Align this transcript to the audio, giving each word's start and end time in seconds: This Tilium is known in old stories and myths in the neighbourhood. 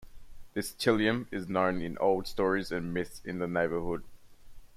This 0.55 0.71
Tilium 0.71 1.27
is 1.31 1.47
known 1.47 1.79
in 1.83 1.95
old 1.99 2.25
stories 2.25 2.71
and 2.71 2.91
myths 2.91 3.21
in 3.23 3.37
the 3.37 3.45
neighbourhood. 3.47 4.03